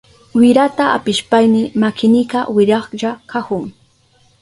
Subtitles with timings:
[0.39, 3.63] Wirata apishpayni makinika wirahlla kahun.